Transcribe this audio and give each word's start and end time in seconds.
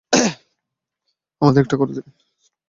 আমাদের 1.41 1.61
একটা 1.61 1.75
করে 1.77 1.91
দিবেন? 1.91 2.13